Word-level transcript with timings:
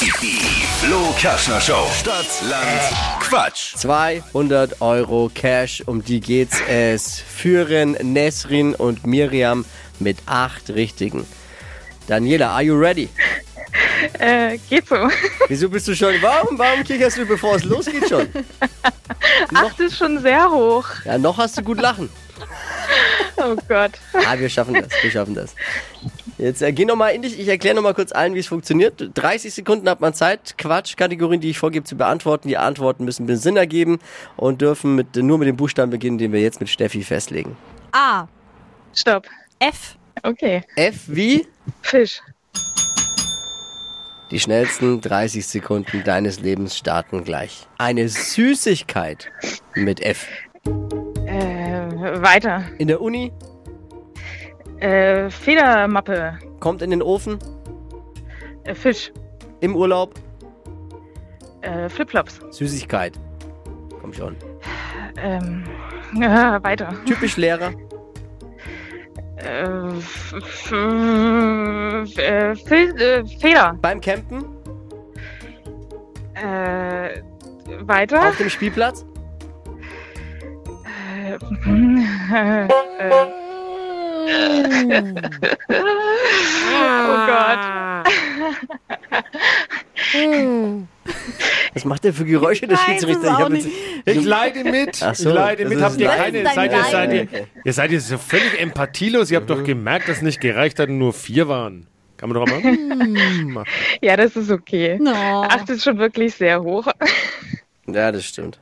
Die 0.00 0.06
Flo 0.06 1.14
Kaschner 1.20 1.60
Show. 1.60 1.86
Stadt, 1.92 2.24
Land, 2.48 3.20
Quatsch. 3.20 3.76
200 3.76 4.80
Euro 4.80 5.30
Cash, 5.34 5.82
um 5.84 6.02
die 6.02 6.20
geht's 6.20 6.58
es. 6.66 7.20
Führen 7.20 7.92
Nesrin 8.00 8.74
und 8.74 9.06
Miriam 9.06 9.66
mit 9.98 10.16
acht 10.24 10.70
Richtigen. 10.70 11.26
Daniela, 12.06 12.50
are 12.52 12.62
you 12.62 12.78
ready? 12.78 13.10
Äh, 14.18 14.56
geht 14.70 14.88
so. 14.88 15.10
Wieso 15.48 15.68
bist 15.68 15.86
du 15.86 15.94
schon? 15.94 16.14
Warum, 16.22 16.58
warum 16.58 16.82
kicherst 16.82 17.18
du, 17.18 17.26
bevor 17.26 17.56
es 17.56 17.64
losgeht 17.64 18.08
schon? 18.08 18.26
Acht 19.54 19.78
ist 19.80 19.98
schon 19.98 20.18
sehr 20.22 20.50
hoch. 20.50 20.86
Ja, 21.04 21.18
noch 21.18 21.36
hast 21.36 21.58
du 21.58 21.62
gut 21.62 21.78
lachen. 21.78 22.08
Oh 23.36 23.54
Gott. 23.68 23.92
Ah, 24.14 24.38
wir 24.38 24.48
schaffen 24.48 24.74
das, 24.74 24.90
wir 25.02 25.10
schaffen 25.10 25.34
das. 25.34 25.54
Jetzt 26.40 26.62
äh, 26.62 26.72
geh 26.72 26.86
noch 26.86 26.96
mal 26.96 27.10
in 27.10 27.20
dich. 27.20 27.38
Ich 27.38 27.48
erkläre 27.48 27.74
noch 27.74 27.82
mal 27.82 27.92
kurz 27.92 28.12
allen, 28.12 28.34
wie 28.34 28.38
es 28.38 28.46
funktioniert. 28.46 29.10
30 29.14 29.52
Sekunden 29.52 29.88
hat 29.90 30.00
man 30.00 30.14
Zeit, 30.14 30.56
Quatschkategorien, 30.56 31.40
die 31.40 31.50
ich 31.50 31.58
vorgebe, 31.58 31.84
zu 31.84 31.96
beantworten. 31.96 32.48
Die 32.48 32.56
Antworten 32.56 33.04
müssen 33.04 33.28
Sinn 33.36 33.58
ergeben 33.58 33.98
und 34.36 34.62
dürfen 34.62 34.94
mit, 34.94 35.14
nur 35.16 35.36
mit 35.36 35.48
dem 35.48 35.56
Buchstaben 35.56 35.90
beginnen, 35.90 36.16
den 36.16 36.32
wir 36.32 36.40
jetzt 36.40 36.58
mit 36.60 36.70
Steffi 36.70 37.02
festlegen. 37.02 37.58
A. 37.92 38.26
Stopp. 38.94 39.26
F. 39.58 39.96
Okay. 40.22 40.62
F 40.76 41.02
wie? 41.08 41.46
Fisch. 41.82 42.22
Die 44.30 44.40
schnellsten 44.40 45.02
30 45.02 45.46
Sekunden 45.46 46.04
deines 46.04 46.40
Lebens 46.40 46.76
starten 46.76 47.24
gleich. 47.24 47.66
Eine 47.76 48.08
Süßigkeit 48.08 49.30
mit 49.74 50.00
F. 50.00 50.26
Äh, 51.26 52.22
weiter. 52.22 52.64
In 52.78 52.88
der 52.88 53.02
Uni, 53.02 53.30
Äh, 54.80 55.28
Federmappe. 55.30 56.38
kommt 56.58 56.82
in 56.82 56.90
den 56.90 57.02
Ofen, 57.02 57.38
Äh, 58.64 58.74
Fisch. 58.74 59.12
im 59.60 59.76
Urlaub, 59.76 60.14
Äh, 61.62 61.88
Flipflops. 61.90 62.40
Süßigkeit. 62.50 63.12
Komm 64.00 64.12
schon. 64.14 64.36
Ähm, 65.22 65.64
äh, 66.16 66.62
weiter. 66.62 66.94
Typisch 67.06 67.36
Lehrer, 67.36 67.72
Äh, 69.36 69.62
äh, 72.16 72.52
äh, 72.52 72.54
Feder. 73.26 73.76
beim 73.82 74.00
Campen, 74.00 74.44
Äh, 76.34 77.20
weiter. 77.86 78.28
auf 78.28 78.36
dem 78.38 78.48
Spielplatz, 78.50 79.04
Äh, 81.26 81.34
äh, 82.98 83.26
oh 86.72 87.26
Gott. 87.26 87.58
was 91.74 91.84
macht 91.84 92.04
der 92.04 92.12
für 92.14 92.24
Geräusche, 92.24 92.66
der 92.66 92.76
Schiedsrichter? 92.76 93.48
jetzt- 93.52 93.68
Ich 94.06 94.24
leide 94.24 94.64
mit. 94.64 94.96
So, 94.96 95.10
ich 95.10 95.34
leide 95.34 95.66
mit. 95.66 95.80
Habt 95.80 96.00
ihr 96.00 96.08
keine. 96.08 96.44
Seid 96.44 96.72
ihr, 96.72 96.84
seid 96.84 97.12
ihr, 97.12 97.28
ihr 97.64 97.72
seid 97.72 97.90
jetzt 97.92 98.08
so 98.08 98.18
völlig 98.18 98.60
empathielos. 98.60 99.30
Ihr 99.30 99.38
habt 99.38 99.50
doch 99.50 99.62
gemerkt, 99.64 100.08
dass 100.08 100.18
es 100.18 100.22
nicht 100.22 100.40
gereicht 100.40 100.78
hat 100.78 100.88
und 100.88 100.98
nur 100.98 101.12
vier 101.12 101.48
waren. 101.48 101.86
Kann 102.16 102.28
man 102.28 102.38
doch 102.38 102.46
mal 102.46 102.60
machen. 102.60 103.64
Ja, 104.02 104.16
das 104.16 104.36
ist 104.36 104.50
okay. 104.50 104.98
No. 105.00 105.42
Acht 105.42 105.68
ist 105.70 105.84
schon 105.84 105.98
wirklich 105.98 106.34
sehr 106.34 106.62
hoch. 106.62 106.86
Ja, 107.86 108.12
das 108.12 108.24
stimmt. 108.26 108.58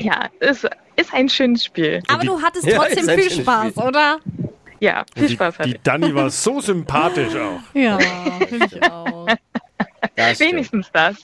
Ja, 0.00 0.28
es 0.40 0.64
ist 0.96 1.12
ein 1.14 1.28
schönes 1.28 1.64
Spiel. 1.64 2.02
Aber 2.08 2.24
du 2.24 2.40
hattest 2.40 2.66
Ja, 2.66 2.78
trotzdem 2.78 3.08
viel 3.18 3.30
Spaß, 3.30 3.70
Spiel. 3.72 3.82
oder? 3.84 4.18
Ja, 4.80 5.04
viel 5.16 5.26
Die, 5.28 5.34
Spaß 5.34 5.58
hatte 5.58 5.68
die 5.70 5.80
Dani 5.82 6.14
war 6.14 6.30
so 6.30 6.60
sympathisch 6.60 7.34
auch. 7.34 7.60
Ja, 7.74 7.98
finde 8.48 8.66
ich 8.66 8.82
auch. 8.90 9.26
Das 10.14 10.36
stimmt. 10.36 10.52
Wenigstens 10.52 10.90
das. 10.92 11.16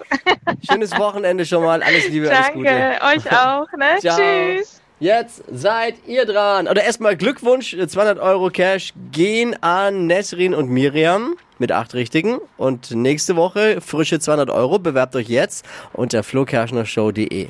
Schönes 0.69 0.92
Wochenende 0.98 1.45
schon 1.47 1.62
mal. 1.62 1.83
Alles 1.83 2.08
Liebe, 2.08 2.30
alles 2.30 2.52
Gute. 2.52 2.64
Danke, 2.64 3.05
euch 3.05 3.33
auch. 3.33 3.67
Ne? 3.77 3.98
Tschüss. 4.00 4.80
Jetzt 5.00 5.42
seid 5.52 5.95
ihr 6.06 6.24
dran. 6.24 6.67
Oder 6.68 6.83
erstmal 6.85 7.17
Glückwunsch, 7.17 7.77
200 7.77 8.18
Euro 8.18 8.51
Cash 8.51 8.92
gehen 9.12 9.61
an 9.62 10.06
Nesrin 10.06 10.55
und 10.55 10.68
Miriam 10.70 11.35
mit 11.58 11.73
acht 11.73 11.95
Richtigen. 11.95 12.39
Und 12.56 12.91
nächste 12.92 13.36
Woche 13.36 13.80
frische 13.80 14.18
200 14.18 14.51
Euro. 14.51 14.79
Bewerbt 14.79 15.14
euch 15.17 15.29
jetzt 15.29 15.64
unter 15.92 16.23
flokerschnershow.de. 16.23 17.48